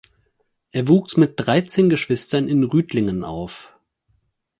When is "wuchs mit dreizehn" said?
0.87-1.87